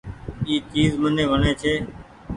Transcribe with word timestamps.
اي 0.47 0.55
چيز 0.71 0.91
مني 1.01 1.23
وڻي 1.31 1.51
ڇي۔ 1.61 1.73